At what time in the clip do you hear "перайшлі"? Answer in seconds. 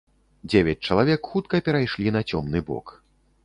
1.69-2.17